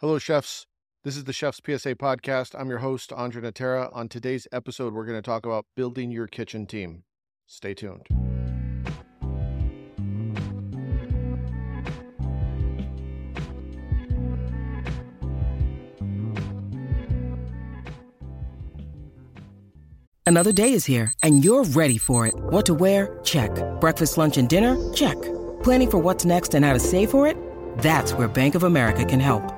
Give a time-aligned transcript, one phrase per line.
[0.00, 0.64] Hello, chefs.
[1.02, 2.54] This is the Chef's PSA podcast.
[2.56, 3.90] I'm your host, Andre Natera.
[3.92, 7.02] On today's episode, we're going to talk about building your kitchen team.
[7.48, 8.06] Stay tuned.
[20.24, 22.34] Another day is here, and you're ready for it.
[22.36, 23.18] What to wear?
[23.24, 23.50] Check.
[23.80, 24.76] Breakfast, lunch, and dinner?
[24.92, 25.20] Check.
[25.64, 27.36] Planning for what's next and how to save for it?
[27.78, 29.57] That's where Bank of America can help.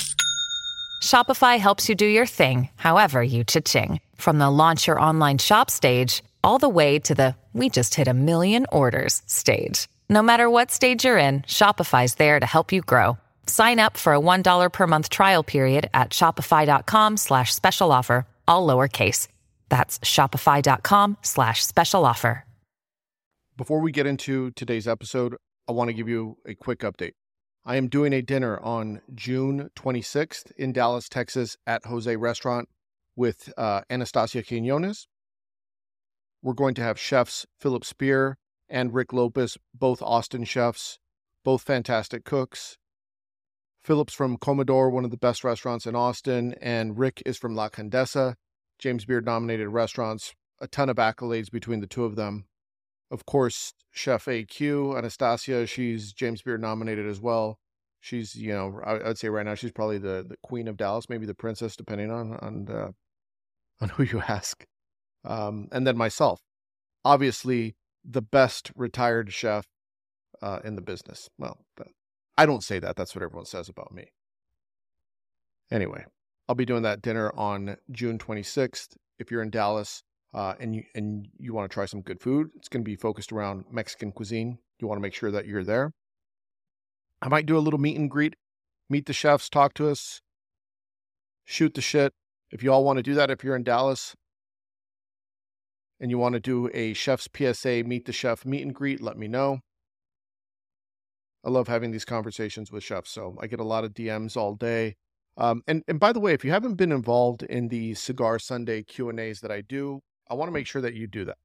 [1.01, 3.99] Shopify helps you do your thing, however you cha-ching.
[4.15, 8.07] From the launch your online shop stage, all the way to the we just hit
[8.07, 9.89] a million orders stage.
[10.09, 13.17] No matter what stage you're in, Shopify's there to help you grow.
[13.45, 18.65] Sign up for a $1 per month trial period at shopify.com slash special offer, all
[18.65, 19.27] lowercase.
[19.67, 22.45] That's shopify.com slash special offer.
[23.57, 25.35] Before we get into today's episode,
[25.67, 27.11] I want to give you a quick update.
[27.63, 32.67] I am doing a dinner on June 26th in Dallas, Texas at Jose Restaurant
[33.15, 35.07] with uh, Anastasia Quinones.
[36.41, 40.97] We're going to have chefs Philip Speer and Rick Lopez, both Austin chefs,
[41.43, 42.77] both fantastic cooks.
[43.83, 47.69] Philip's from Comedor, one of the best restaurants in Austin, and Rick is from La
[47.69, 48.37] Condesa,
[48.79, 52.45] James Beard nominated restaurants, a ton of accolades between the two of them.
[53.11, 57.59] Of course, Chef AQ, Anastasia, she's James Beard nominated as well.
[57.99, 61.09] She's, you know, I, would say right now she's probably the, the queen of Dallas,
[61.09, 62.91] maybe the princess, depending on on uh,
[63.81, 64.65] on who you ask.
[65.25, 66.41] Um, and then myself,
[67.05, 69.67] obviously the best retired chef
[70.41, 71.29] uh, in the business.
[71.37, 71.59] Well,
[72.37, 72.95] I don't say that.
[72.95, 74.07] That's what everyone says about me.
[75.69, 76.05] Anyway,
[76.47, 78.95] I'll be doing that dinner on June 26th.
[79.19, 80.03] If you're in Dallas,
[80.33, 82.95] uh, and you and you want to try some good food, it's going to be
[82.95, 84.57] focused around Mexican cuisine.
[84.79, 85.91] You want to make sure that you're there.
[87.21, 88.35] I might do a little meet and greet,
[88.89, 90.21] meet the chefs, talk to us,
[91.45, 92.13] shoot the shit.
[92.49, 94.15] If you all want to do that, if you're in Dallas
[95.99, 99.17] and you want to do a chef's PSA, meet the chef meet and greet, let
[99.17, 99.59] me know.
[101.43, 104.55] I love having these conversations with chefs, so I get a lot of DMs all
[104.55, 104.95] day.
[105.37, 108.83] Um, and and by the way, if you haven't been involved in the Cigar Sunday
[108.83, 111.37] Q and A's that I do, I want to make sure that you do that.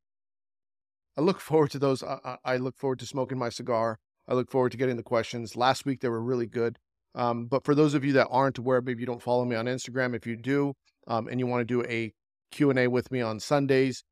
[1.19, 2.03] I look forward to those.
[2.03, 3.99] I, I, look forward to smoking my cigar.
[4.29, 5.57] I look forward to getting the questions.
[5.57, 6.79] Last week they were really good.
[7.15, 9.67] Um, but for those of you that aren't aware, maybe you don't follow me on
[9.67, 10.15] Instagram.
[10.15, 10.75] If you do,
[11.09, 12.13] um, and you want to do a
[12.53, 14.05] Q&A with me on Sundays,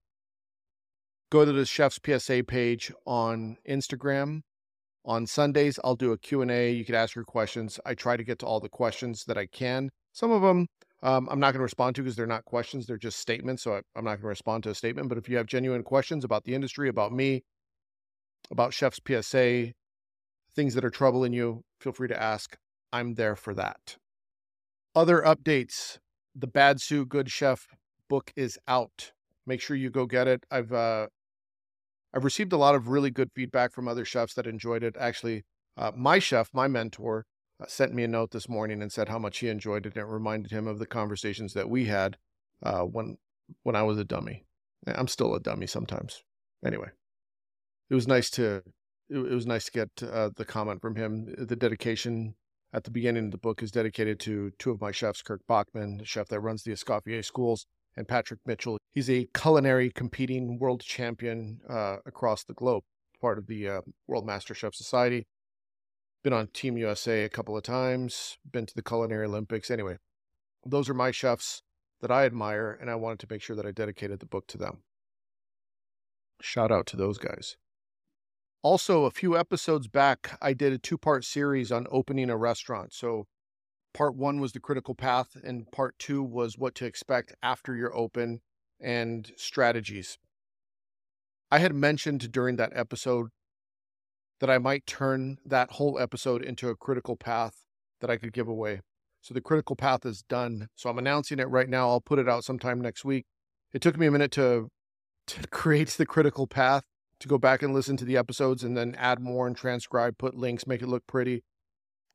[1.30, 4.40] go to the Chef's PSA page on Instagram.
[5.04, 6.72] On Sundays, I'll do a Q&A.
[6.72, 7.78] You can ask your questions.
[7.84, 9.90] I try to get to all the questions that I can.
[10.12, 10.66] Some of them
[11.04, 13.62] um, I'm not going to respond to because they're not questions, they're just statements.
[13.62, 15.10] So I, I'm not going to respond to a statement.
[15.10, 17.44] But if you have genuine questions about the industry, about me,
[18.50, 19.72] about Chef's PSA,
[20.56, 22.56] things that are troubling you, feel free to ask.
[22.90, 23.98] I'm there for that.
[24.94, 25.98] Other updates
[26.34, 27.66] the Bad Sous Good Chef
[28.08, 29.12] book is out.
[29.46, 30.44] Make sure you go get it.
[30.50, 31.08] I've uh,
[32.14, 34.96] I've received a lot of really good feedback from other chefs that enjoyed it.
[34.98, 35.44] Actually,
[35.76, 37.26] uh, my chef, my mentor,
[37.64, 39.94] uh, sent me a note this morning and said how much he enjoyed it.
[39.96, 42.16] And it reminded him of the conversations that we had
[42.62, 43.16] uh, when
[43.62, 44.44] when I was a dummy.
[44.86, 46.22] I'm still a dummy sometimes.
[46.64, 46.88] Anyway,
[47.90, 48.62] it was nice to
[49.08, 51.34] it, it was nice to get uh, the comment from him.
[51.38, 52.34] The dedication
[52.72, 55.98] at the beginning of the book is dedicated to two of my chefs, Kirk Bachmann,
[55.98, 58.78] the chef that runs the Escoffier schools, and Patrick Mitchell.
[58.92, 62.82] He's a culinary competing world champion uh, across the globe,
[63.20, 65.26] part of the uh, World Master Chef Society
[66.24, 69.70] been on Team USA a couple of times, been to the Culinary Olympics.
[69.70, 69.98] Anyway,
[70.66, 71.62] those are my chefs
[72.00, 74.58] that I admire, and I wanted to make sure that I dedicated the book to
[74.58, 74.82] them.
[76.40, 77.56] Shout out to those guys.
[78.62, 82.94] Also, a few episodes back, I did a two part series on opening a restaurant.
[82.94, 83.26] So,
[83.92, 87.94] part one was the critical path, and part two was what to expect after you're
[87.94, 88.40] open
[88.80, 90.18] and strategies.
[91.50, 93.28] I had mentioned during that episode
[94.40, 97.64] that I might turn that whole episode into a critical path
[98.00, 98.80] that I could give away.
[99.20, 100.68] So the critical path is done.
[100.74, 101.88] So I'm announcing it right now.
[101.88, 103.24] I'll put it out sometime next week.
[103.72, 104.68] It took me a minute to
[105.28, 106.84] to create the critical path,
[107.20, 110.34] to go back and listen to the episodes and then add more and transcribe, put
[110.34, 111.42] links, make it look pretty.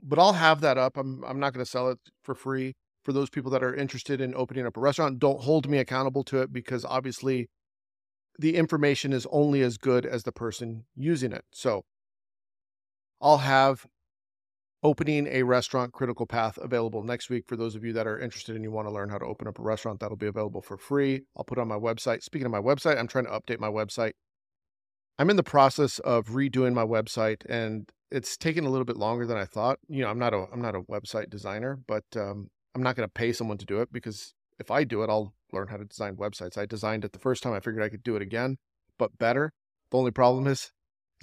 [0.01, 0.98] But I'll have that up.
[0.98, 2.75] I'm I'm not going to sell it for free.
[3.04, 5.19] for those people that are interested in opening up a restaurant.
[5.19, 7.50] Don't hold me accountable to it because obviously
[8.38, 11.45] the information is only as good as the person using it.
[11.51, 11.86] So
[13.21, 13.86] I'll have
[14.81, 18.56] opening a restaurant critical path available next week for those of you that are interested
[18.56, 20.77] and you want to learn how to open up a restaurant that'll be available for
[20.77, 21.24] free.
[21.36, 22.24] I'll put on my website.
[22.24, 24.13] Speaking of my website i'm trying to update my website.
[25.18, 29.25] I'm in the process of redoing my website and it's taking a little bit longer
[29.25, 29.80] than i thought.
[29.89, 33.07] You know i'm not a i'm not a website designer but um, i'm not going
[33.07, 35.86] to pay someone to do it because if i do it i'll learn how to
[35.86, 36.57] design websites.
[36.57, 38.57] I designed it the first time i figured i could do it again
[38.98, 39.51] but better.
[39.92, 40.71] The only problem is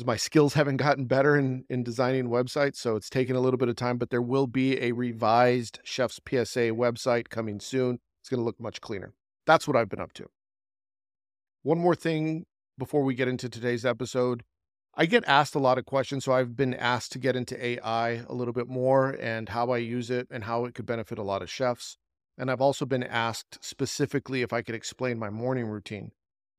[0.05, 3.69] my skills haven't gotten better in, in designing websites, so it's taken a little bit
[3.69, 7.99] of time, but there will be a revised Chef's PSA website coming soon.
[8.21, 9.15] It's going to look much cleaner.
[9.47, 10.27] That's what I've been up to.
[11.63, 12.45] One more thing
[12.77, 14.43] before we get into today's episode.
[14.95, 18.23] I get asked a lot of questions, so I've been asked to get into AI
[18.29, 21.23] a little bit more and how I use it and how it could benefit a
[21.23, 21.99] lot of chefs.
[22.39, 26.13] And I've also been asked specifically if I could explain my morning routine.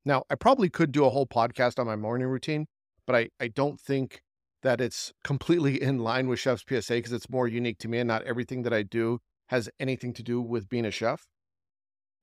[0.06, 2.68] Now, I probably could do a whole podcast on my morning routine,
[3.08, 4.22] but I, I don't think
[4.62, 8.08] that it's completely in line with Chef's PSA because it's more unique to me and
[8.08, 11.26] not everything that I do has anything to do with being a chef.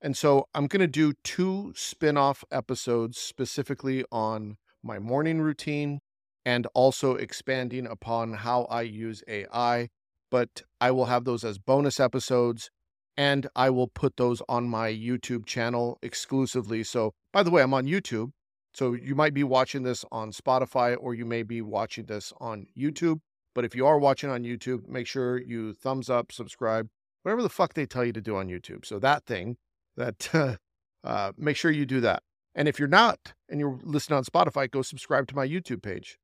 [0.02, 6.00] And so I'm going to do two spin off episodes specifically on my morning routine
[6.44, 9.88] and also expanding upon how I use AI.
[10.30, 12.70] But I will have those as bonus episodes
[13.16, 16.82] and I will put those on my YouTube channel exclusively.
[16.82, 18.32] So, by the way, I'm on YouTube.
[18.74, 22.66] So you might be watching this on Spotify or you may be watching this on
[22.76, 23.20] YouTube.
[23.54, 26.88] But if you are watching on YouTube, make sure you thumbs up, subscribe,
[27.22, 28.84] whatever the fuck they tell you to do on YouTube.
[28.84, 29.56] So that thing,
[29.96, 30.58] that
[31.04, 32.24] uh, make sure you do that.
[32.56, 36.18] And if you're not and you're listening on Spotify, go subscribe to my YouTube page.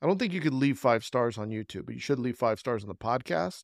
[0.00, 2.58] I don't think you could leave five stars on YouTube, but you should leave five
[2.58, 3.62] stars on the podcast,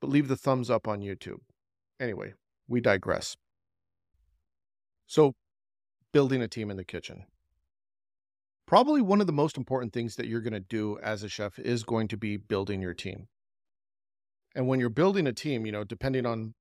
[0.00, 1.40] but leave the thumbs up on YouTube.
[1.98, 2.34] Anyway,
[2.68, 3.36] we digress.
[5.08, 5.34] So
[6.16, 7.26] building a team in the kitchen.
[8.66, 11.58] Probably one of the most important things that you're going to do as a chef
[11.58, 13.26] is going to be building your team.
[14.54, 16.54] And when you're building a team, you know, depending on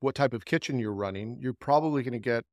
[0.00, 2.44] what type of kitchen you're running, you're probably going to get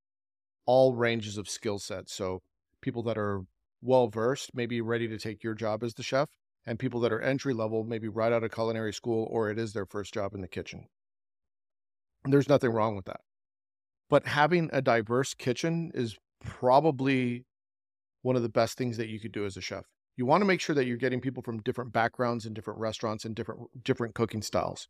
[0.65, 2.13] all ranges of skill sets.
[2.13, 2.41] So
[2.81, 3.43] people that are
[3.81, 6.27] well versed, maybe ready to take your job as the chef,
[6.65, 9.71] and people that are entry level, maybe right out of culinary school or it is
[9.71, 10.83] their first job in the kitchen.
[12.25, 13.21] There's nothing wrong with that.
[14.13, 17.47] But having a diverse kitchen is probably
[18.21, 19.85] one of the best things that you could do as a chef.
[20.15, 23.25] You want to make sure that you're getting people from different backgrounds and different restaurants
[23.25, 24.87] and different different cooking styles.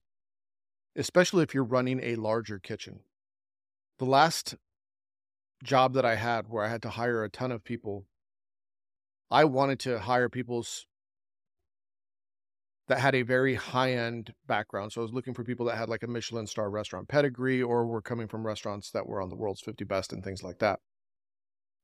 [0.97, 2.99] Especially if you're running a larger kitchen.
[3.97, 4.55] The last
[5.63, 8.03] job that I had where I had to hire a ton of people,
[9.31, 10.85] I wanted to hire people's
[12.93, 14.93] that had a very high end background.
[14.93, 17.87] So I was looking for people that had like a Michelin star restaurant pedigree or
[17.87, 20.79] were coming from restaurants that were on the world's 50 best and things like that.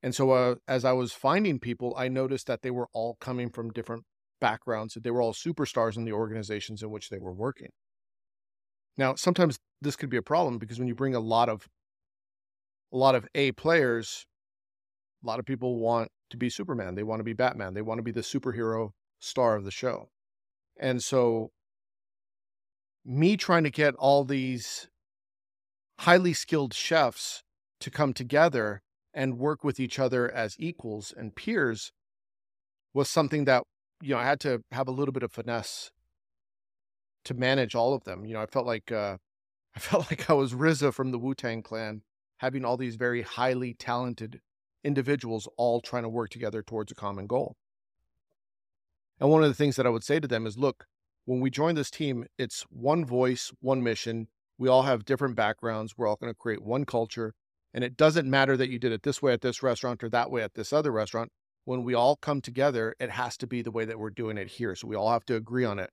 [0.04, 3.50] And so uh, as I was finding people, I noticed that they were all coming
[3.50, 4.04] from different
[4.40, 4.94] backgrounds.
[4.94, 7.70] That they were all superstars in the organizations in which they were working.
[8.96, 11.68] Now, sometimes this could be a problem because when you bring a lot of
[12.94, 14.28] a lot of A players,
[15.24, 16.94] a lot of people want to be Superman.
[16.94, 17.74] They want to be Batman.
[17.74, 20.10] They want to be the superhero star of the show.
[20.80, 21.52] And so,
[23.06, 24.88] me trying to get all these
[26.00, 27.44] highly skilled chefs
[27.82, 28.82] to come together
[29.14, 31.92] and work with each other as equals and peers
[32.94, 33.64] was something that,
[34.02, 35.92] you know, I had to have a little bit of finesse
[37.26, 38.26] to manage all of them.
[38.26, 39.18] You know, I felt like, uh,
[39.76, 42.02] I felt like I was RZA from the Wu Tang Clan,
[42.38, 44.40] having all these very highly talented
[44.84, 47.56] individuals all trying to work together towards a common goal.
[49.20, 50.86] And one of the things that I would say to them is look,
[51.26, 54.28] when we join this team, it's one voice, one mission.
[54.58, 55.94] We all have different backgrounds.
[55.98, 57.34] We're all going to create one culture.
[57.74, 60.32] And it doesn't matter that you did it this way at this restaurant or that
[60.32, 61.32] way at this other restaurant.
[61.66, 64.48] When we all come together, it has to be the way that we're doing it
[64.48, 64.74] here.
[64.74, 65.92] So we all have to agree on it.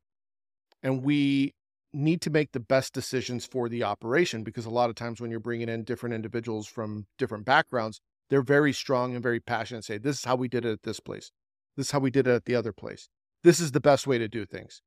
[0.83, 1.53] And we
[1.93, 5.31] need to make the best decisions for the operation because a lot of times when
[5.31, 9.85] you're bringing in different individuals from different backgrounds, they're very strong and very passionate.
[9.85, 11.31] Say, this is how we did it at this place.
[11.77, 13.09] This is how we did it at the other place
[13.47, 14.83] this is the best way to do things.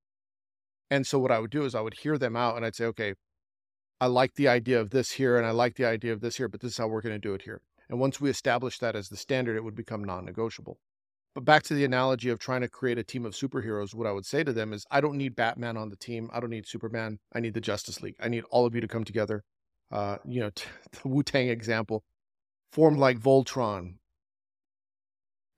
[0.91, 2.83] And so what I would do is I would hear them out and I'd say,
[2.87, 3.13] okay,
[4.01, 6.49] I like the idea of this here and I like the idea of this here,
[6.49, 7.61] but this is how we're going to do it here.
[7.89, 10.77] And once we establish that as the standard, it would become non negotiable.
[11.35, 14.11] But back to the analogy of trying to create a team of superheroes, what I
[14.11, 16.29] would say to them is I don't need Batman on the team.
[16.33, 17.19] I don't need Superman.
[17.33, 18.17] I need the Justice League.
[18.19, 19.41] I need all of you to come together.
[19.89, 20.65] Uh, you know, t-
[21.01, 22.03] the Wu Tang example,
[22.73, 23.93] formed like Voltron.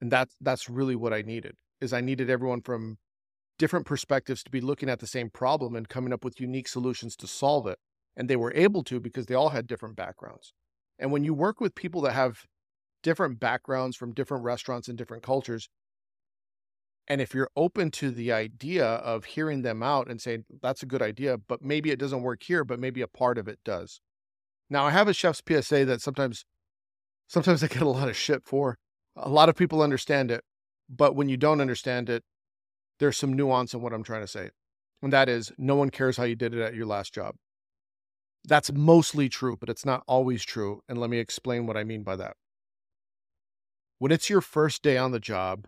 [0.00, 2.98] And that's that's really what I needed is I needed everyone from
[3.58, 7.16] different perspectives to be looking at the same problem and coming up with unique solutions
[7.16, 7.78] to solve it.
[8.16, 10.52] And they were able to because they all had different backgrounds.
[10.98, 12.46] And when you work with people that have
[13.02, 15.68] different backgrounds from different restaurants and different cultures,
[17.08, 20.86] and if you're open to the idea of hearing them out and saying, that's a
[20.86, 24.00] good idea, but maybe it doesn't work here, but maybe a part of it does.
[24.70, 26.44] Now, I have a chef's PSA that sometimes,
[27.26, 28.78] sometimes I get a lot of shit for.
[29.16, 30.44] A lot of people understand it,
[30.94, 32.22] but when you don't understand it,
[32.98, 34.50] there's some nuance in what I'm trying to say.
[35.02, 37.34] And that is, no one cares how you did it at your last job.
[38.44, 40.82] That's mostly true, but it's not always true.
[40.88, 42.36] And let me explain what I mean by that.
[43.98, 45.66] When it's your first day on the job,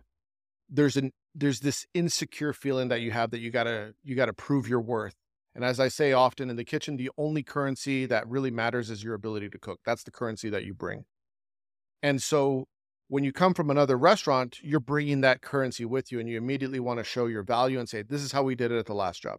[0.69, 4.69] there's an there's this insecure feeling that you have that you gotta you gotta prove
[4.69, 5.15] your worth.
[5.55, 9.05] And as I say often in the kitchen, the only currency that really matters is
[9.05, 9.81] your ability to cook.
[9.85, 11.05] That's the currency that you bring.
[12.03, 12.67] And so
[13.09, 16.81] when you come from another restaurant, you're bringing that currency with you and you immediately
[16.81, 18.95] want to show your value and say, this is how we did it at the
[18.95, 19.39] last job.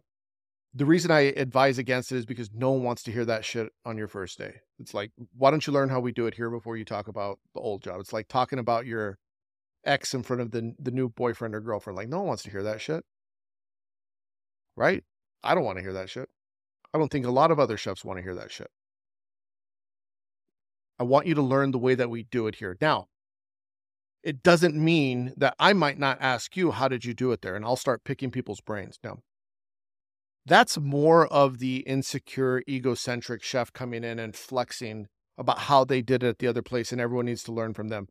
[0.74, 3.68] The reason I advise against it is because no one wants to hear that shit
[3.84, 4.56] on your first day.
[4.78, 7.38] It's like, why don't you learn how we do it here before you talk about
[7.54, 8.00] the old job?
[8.00, 9.18] It's like talking about your
[9.84, 11.96] ex in front of the the new boyfriend or girlfriend.
[11.96, 13.04] Like no one wants to hear that shit.
[14.76, 15.02] Right?
[15.42, 16.28] I don't want to hear that shit.
[16.92, 18.70] I don't think a lot of other chefs want to hear that shit.
[20.98, 22.76] I want you to learn the way that we do it here.
[22.80, 23.08] Now,
[24.26, 27.54] it doesn't mean that I might not ask you, how did you do it there?
[27.54, 28.98] And I'll start picking people's brains.
[29.04, 29.20] No.
[30.44, 35.06] That's more of the insecure, egocentric chef coming in and flexing
[35.38, 37.86] about how they did it at the other place, and everyone needs to learn from
[37.86, 38.08] them.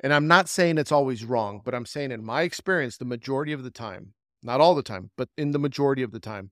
[0.00, 3.52] And I'm not saying it's always wrong, but I'm saying in my experience, the majority
[3.52, 6.50] of the time, not all the time, but in the majority of the time,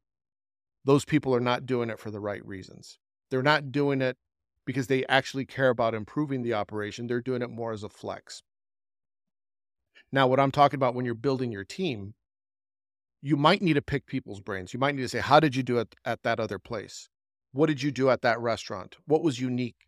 [0.85, 3.01] those people are not doing it for the right reasons.
[3.33, 4.17] They're not doing it
[4.65, 7.09] because they actually care about improving the operation.
[7.09, 8.45] They're doing it more as a flex.
[10.12, 12.14] Now, what I'm talking about when you're building your team,
[13.23, 14.75] you might need to pick people's brains.
[14.75, 17.09] You might need to say, How did you do it at that other place?
[17.52, 18.97] What did you do at that restaurant?
[19.07, 19.87] What was unique?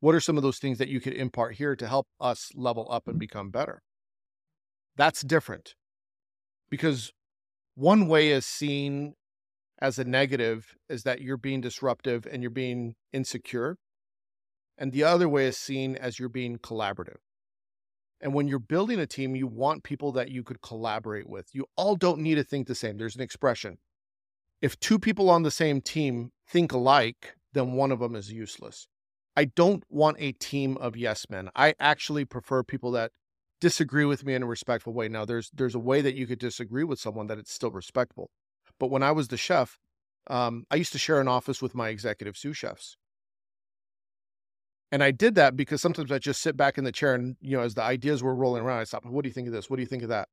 [0.00, 2.86] What are some of those things that you could impart here to help us level
[2.90, 3.82] up and become better?
[4.96, 5.74] That's different
[6.70, 7.12] because
[7.74, 9.14] one way is seen
[9.80, 13.76] as a negative is that you're being disruptive and you're being insecure.
[14.76, 17.18] And the other way is seen as you're being collaborative.
[18.22, 21.48] And when you're building a team, you want people that you could collaborate with.
[21.52, 22.96] You all don't need to think the same.
[22.96, 23.78] There's an expression.
[24.62, 28.86] If two people on the same team think alike, then one of them is useless.
[29.36, 31.50] I don't want a team of yes men.
[31.56, 33.10] I actually prefer people that
[33.60, 35.08] disagree with me in a respectful way.
[35.08, 38.30] Now, there's there's a way that you could disagree with someone that it's still respectful.
[38.78, 39.78] But when I was the chef,
[40.28, 42.96] um, I used to share an office with my executive sous chefs.
[44.92, 47.56] And I did that because sometimes I just sit back in the chair and, you
[47.56, 49.06] know, as the ideas were rolling around, I stop.
[49.06, 49.70] What do you think of this?
[49.70, 50.28] What do you think of that?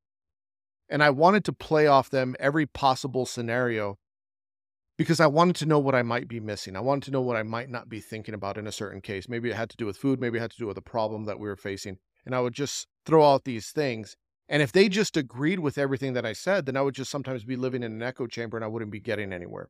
[0.90, 3.98] And I wanted to play off them every possible scenario
[4.98, 6.76] because I wanted to know what I might be missing.
[6.76, 9.30] I wanted to know what I might not be thinking about in a certain case.
[9.30, 11.24] Maybe it had to do with food, maybe it had to do with a problem
[11.24, 11.98] that we were facing.
[12.26, 14.18] And I would just throw out these things.
[14.50, 17.46] And if they just agreed with everything that I said, then I would just sometimes
[17.46, 19.70] be living in an echo chamber and I wouldn't be getting anywhere.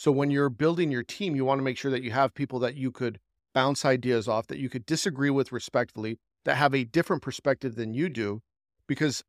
[0.00, 2.58] So when you're building your team, you want to make sure that you have people
[2.60, 3.20] that you could
[3.52, 7.92] bounce ideas off, that you could disagree with respectfully, that have a different perspective than
[7.92, 8.40] you do,
[8.86, 9.22] because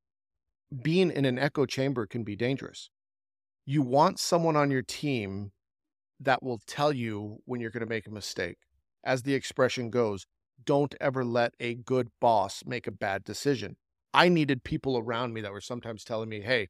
[0.82, 2.90] being in an echo chamber can be dangerous.
[3.66, 5.51] You want someone on your team
[6.22, 8.60] that will tell you when you're going to make a mistake.
[9.04, 10.25] As the expression goes,
[10.63, 13.75] don't ever let a good boss make a bad decision.
[14.13, 16.70] I needed people around me that were sometimes telling me, hey,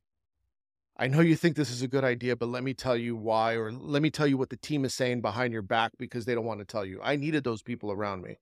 [0.98, 3.54] I know you think this is a good idea, but let me tell you why,
[3.54, 6.36] or let me tell you what the team is saying behind your back because they
[6.36, 7.00] don't want to tell you.
[7.02, 8.38] I needed those people around me.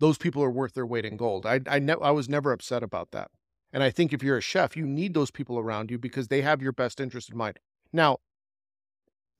[0.00, 1.46] Those people are worth their weight in gold.
[1.46, 3.30] I I, ne- I was never upset about that.
[3.72, 6.42] And I think if you're a chef, you need those people around you because they
[6.42, 7.58] have your best interest in mind.
[7.92, 8.18] Now,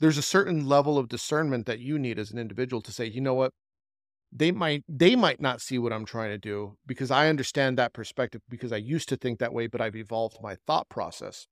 [0.01, 3.21] there's a certain level of discernment that you need as an individual to say, you
[3.21, 3.53] know what?
[4.33, 7.93] They might they might not see what I'm trying to do because I understand that
[7.93, 11.47] perspective because I used to think that way, but I've evolved my thought process.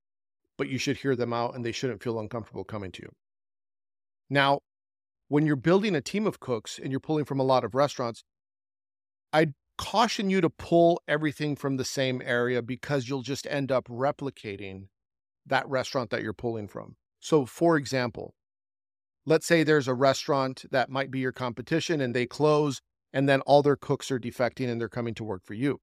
[0.62, 3.08] But you should hear them out and they shouldn't feel uncomfortable coming to you.
[4.30, 4.60] Now,
[5.26, 8.22] when you're building a team of cooks and you're pulling from a lot of restaurants,
[9.32, 13.88] I'd caution you to pull everything from the same area because you'll just end up
[13.88, 14.86] replicating
[15.44, 16.94] that restaurant that you're pulling from.
[17.18, 18.32] So, for example,
[19.26, 22.80] let's say there's a restaurant that might be your competition and they close
[23.12, 25.80] and then all their cooks are defecting and they're coming to work for you.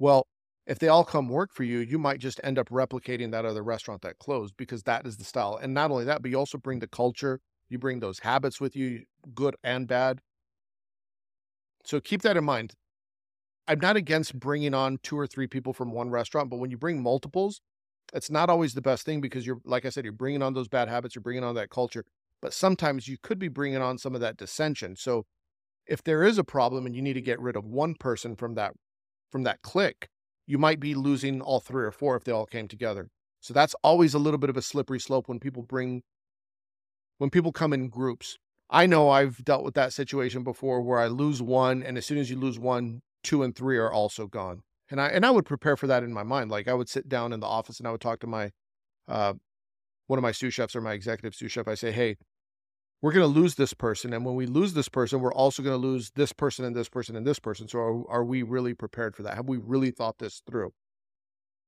[0.00, 0.26] Well,
[0.68, 3.64] if they all come work for you, you might just end up replicating that other
[3.64, 5.58] restaurant that closed because that is the style.
[5.60, 8.76] And not only that, but you also bring the culture, you bring those habits with
[8.76, 10.20] you, good and bad.
[11.84, 12.74] So keep that in mind.
[13.66, 16.78] I'm not against bringing on two or three people from one restaurant, but when you
[16.78, 17.60] bring multiples,
[18.14, 20.68] it's not always the best thing because you're, like I said, you're bringing on those
[20.68, 22.04] bad habits, you're bringing on that culture
[22.40, 24.96] but sometimes you could be bringing on some of that dissension.
[24.96, 25.26] So
[25.86, 28.54] if there is a problem and you need to get rid of one person from
[28.54, 28.72] that
[29.30, 30.08] from that clique,
[30.48, 33.10] you might be losing all three or four if they all came together.
[33.40, 36.02] So that's always a little bit of a slippery slope when people bring
[37.18, 38.38] when people come in groups.
[38.70, 42.18] I know I've dealt with that situation before where I lose one and as soon
[42.18, 44.62] as you lose one, two and three are also gone.
[44.90, 46.50] And I and I would prepare for that in my mind.
[46.50, 48.50] Like I would sit down in the office and I would talk to my
[49.06, 49.34] uh,
[50.06, 52.16] one of my sous chefs or my executive sous chef, I say, hey,
[53.00, 54.12] we're going to lose this person.
[54.12, 56.88] And when we lose this person, we're also going to lose this person and this
[56.88, 57.68] person and this person.
[57.68, 59.36] So are, are we really prepared for that?
[59.36, 60.72] Have we really thought this through?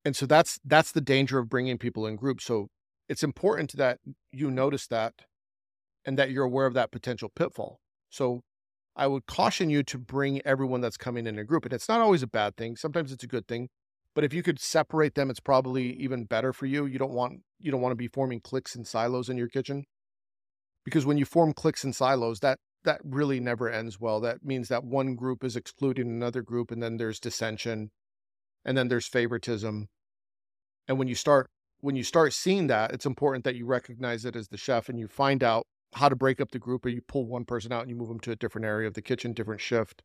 [0.04, 2.44] And so that's that's the danger of bringing people in groups.
[2.44, 2.68] So
[3.08, 3.98] it's important that
[4.32, 5.14] you notice that
[6.04, 7.80] and that you're aware of that potential pitfall.
[8.08, 8.40] So
[8.96, 11.64] I would caution you to bring everyone that's coming in a group.
[11.64, 12.76] And it's not always a bad thing.
[12.76, 13.68] Sometimes it's a good thing.
[14.14, 16.86] But if you could separate them, it's probably even better for you.
[16.86, 19.84] You don't want you don't want to be forming cliques and silos in your kitchen.
[20.84, 24.20] Because when you form cliques and silos, that that really never ends well.
[24.20, 27.90] That means that one group is excluding another group and then there's dissension
[28.64, 29.88] and then there's favoritism.
[30.88, 31.48] And when you start
[31.80, 34.98] when you start seeing that, it's important that you recognize it as the chef and
[34.98, 37.82] you find out how to break up the group or you pull one person out
[37.82, 40.02] and you move them to a different area of the kitchen, different shift.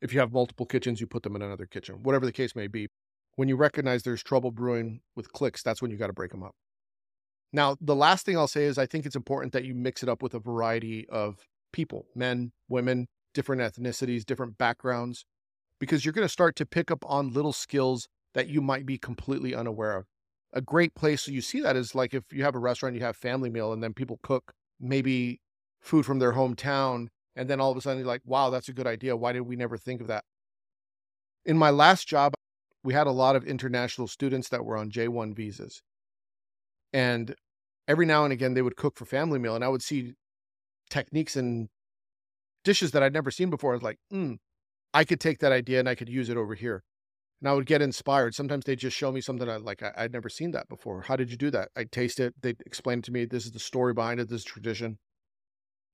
[0.00, 2.68] If you have multiple kitchens, you put them in another kitchen, whatever the case may
[2.68, 2.88] be.
[3.34, 6.42] When you recognize there's trouble brewing with cliques, that's when you got to break them
[6.42, 6.54] up.
[7.52, 10.08] Now, the last thing I'll say is I think it's important that you mix it
[10.08, 15.24] up with a variety of people men, women, different ethnicities, different backgrounds,
[15.78, 18.98] because you're going to start to pick up on little skills that you might be
[18.98, 20.04] completely unaware of.
[20.52, 23.16] A great place you see that is like if you have a restaurant, you have
[23.16, 25.40] family meal, and then people cook maybe
[25.80, 27.08] food from their hometown
[27.38, 29.16] and then all of a sudden, you're like, wow, that's a good idea.
[29.16, 30.24] Why did we never think of that?
[31.46, 32.34] In my last job,
[32.82, 35.80] we had a lot of international students that were on J1 visas.
[36.92, 37.34] And
[37.86, 40.14] every now and again, they would cook for family meal, and I would see
[40.90, 41.68] techniques and
[42.64, 43.72] dishes that I'd never seen before.
[43.72, 44.34] I was like, hmm,
[44.94, 46.82] I could take that idea and I could use it over here.
[47.40, 48.34] And I would get inspired.
[48.34, 51.02] Sometimes they just show me something I like, I, would never seen that before.
[51.02, 51.68] How did you do that?
[51.76, 52.34] I'd taste it.
[52.40, 54.98] They'd explain to me, this is the story behind it, this tradition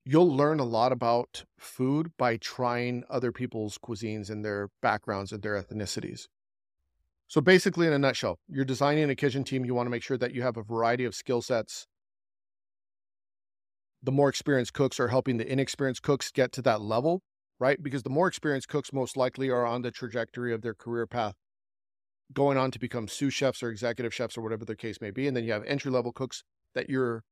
[0.04, 5.42] you'll learn a lot about food by trying other people's cuisines and their backgrounds and
[5.42, 6.28] their ethnicities.
[7.26, 9.64] So, basically, in a nutshell, you're designing a kitchen team.
[9.64, 11.86] You want to make sure that you have a variety of skill sets.
[14.02, 17.22] The more experienced cooks are helping the inexperienced cooks get to that level,
[17.58, 17.82] right?
[17.82, 21.34] Because the more experienced cooks most likely are on the trajectory of their career path,
[22.32, 25.26] going on to become sous chefs or executive chefs or whatever their case may be.
[25.26, 27.22] And then you have entry level cooks that you're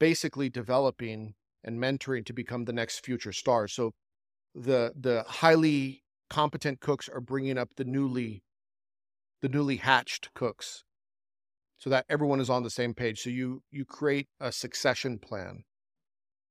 [0.00, 3.72] basically developing and mentoring to become the next future stars.
[3.72, 3.92] So
[4.54, 8.42] the the highly competent cooks are bringing up the newly
[9.42, 10.84] the newly hatched cooks
[11.78, 13.20] so that everyone is on the same page.
[13.20, 15.64] So you you create a succession plan.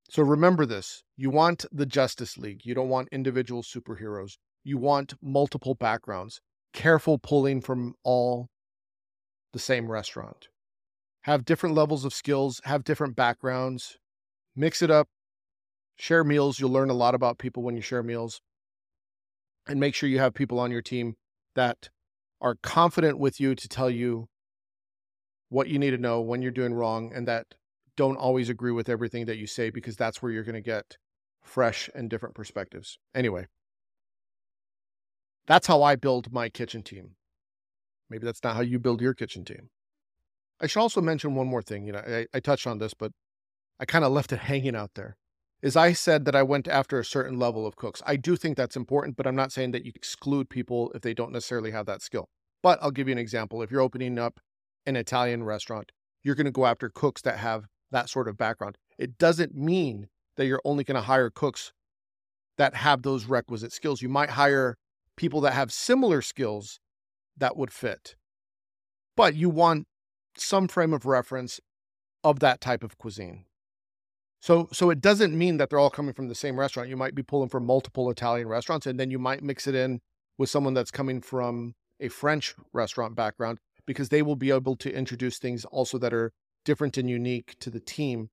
[0.09, 2.61] So remember this you want the justice league.
[2.63, 4.33] You don't want individual superheroes.
[4.63, 6.41] You want multiple backgrounds.
[6.73, 8.49] Careful pulling from all
[9.53, 10.49] the same restaurant.
[11.21, 13.97] Have different levels of skills have different backgrounds.
[14.55, 15.07] Mix it up,
[15.95, 16.59] share meals.
[16.59, 18.41] You'll learn a lot about people when you share meals.
[19.67, 21.15] And make sure you have people on your team
[21.55, 21.89] that
[22.45, 24.29] are confident with you to tell you
[25.49, 27.47] what you need to know when you're doing wrong and that
[27.97, 30.97] don't always agree with everything that you say because that's where you're going to get
[31.41, 32.99] fresh and different perspectives.
[33.15, 33.47] Anyway,
[35.47, 37.15] that's how I build my kitchen team.
[38.11, 39.69] Maybe that's not how you build your kitchen team.
[40.61, 41.87] I should also mention one more thing.
[41.87, 43.11] You know, I, I touched on this, but
[43.79, 45.17] I kind of left it hanging out there.
[45.63, 48.03] Is I said that I went after a certain level of cooks.
[48.05, 51.15] I do think that's important, but I'm not saying that you exclude people if they
[51.15, 52.29] don't necessarily have that skill.
[52.65, 53.61] But I'll give you an example.
[53.61, 54.39] If you're opening up
[54.87, 55.91] an Italian restaurant,
[56.23, 58.79] you're going to go after cooks that have that sort of background.
[58.97, 61.73] It doesn't mean that you're only going to hire cooks
[62.57, 64.01] that have those requisite skills.
[64.01, 64.77] You might hire
[65.15, 66.79] people that have similar skills
[67.37, 68.15] that would fit.
[69.15, 69.85] But you want
[70.35, 71.59] some frame of reference
[72.23, 73.45] of that type of cuisine.
[74.41, 76.89] So so it doesn't mean that they're all coming from the same restaurant.
[76.89, 80.01] You might be pulling from multiple Italian restaurants and then you might mix it in
[80.39, 84.93] with someone that's coming from a French restaurant background because they will be able to
[84.93, 88.29] introduce things also that are different and unique to the team.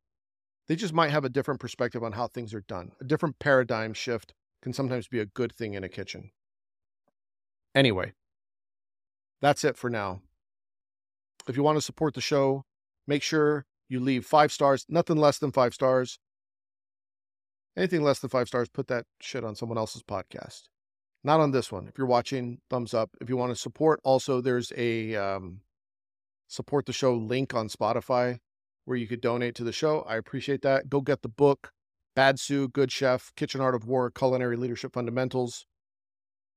[0.68, 2.92] They just might have a different perspective on how things are done.
[3.00, 6.30] A different paradigm shift can sometimes be a good thing in a kitchen.
[7.74, 8.12] Anyway,
[9.40, 10.22] that's it for now.
[11.48, 12.64] If you want to support the show,
[13.06, 16.18] make sure you leave five stars, nothing less than five stars.
[17.76, 20.68] Anything less than five stars, put that shit on someone else's podcast.
[21.24, 21.86] Not on this one.
[21.86, 23.10] If you're watching, thumbs up.
[23.20, 25.60] If you want to support, also there's a um,
[26.48, 28.38] support the show link on Spotify
[28.84, 30.00] where you could donate to the show.
[30.02, 30.88] I appreciate that.
[30.88, 31.70] Go get the book,
[32.16, 35.66] Bad Sous, Good Chef, Kitchen Art of War, Culinary Leadership Fundamentals.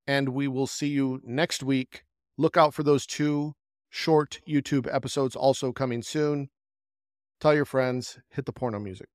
[0.08, 2.04] And we will see you next week.
[2.38, 3.54] Look out for those two
[3.90, 6.50] short YouTube episodes also coming soon.
[7.40, 9.08] Tell your friends, hit the porno music.